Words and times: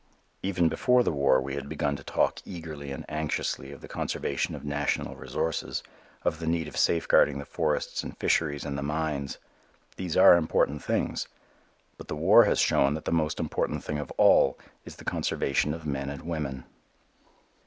Even 0.41 0.67
before 0.67 1.03
the 1.03 1.11
war 1.11 1.39
we 1.39 1.53
had 1.53 1.69
begun 1.69 1.95
to 1.95 2.03
talk 2.03 2.39
eagerly 2.43 2.89
and 2.91 3.05
anxiously 3.07 3.71
of 3.71 3.81
the 3.81 3.87
conservation 3.87 4.55
of 4.55 4.65
national 4.65 5.15
resources, 5.15 5.83
of 6.23 6.39
the 6.39 6.47
need 6.47 6.67
of 6.67 6.75
safeguarding 6.75 7.37
the 7.37 7.45
forests 7.45 8.01
and 8.01 8.17
fisheries 8.17 8.65
and 8.65 8.79
the 8.79 8.81
mines. 8.81 9.37
These 9.97 10.17
are 10.17 10.37
important 10.37 10.83
things. 10.83 11.27
But 11.99 12.07
the 12.07 12.15
war 12.15 12.45
has 12.45 12.57
shown 12.57 12.95
that 12.95 13.05
the 13.05 13.11
most 13.11 13.39
important 13.39 13.83
thing 13.83 13.99
of 13.99 14.09
all 14.17 14.57
is 14.85 14.95
the 14.95 15.05
conservation 15.05 15.71
of 15.71 15.85
men 15.85 16.09
and 16.09 16.23
women. 16.23 16.63